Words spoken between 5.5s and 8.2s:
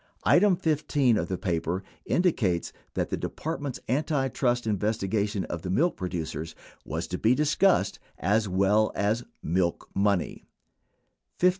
the milk producers was to be discussed,